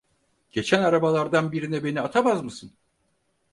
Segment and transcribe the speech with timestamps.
[0.51, 2.71] Geçen arabalardan birine beni atamaz mısın?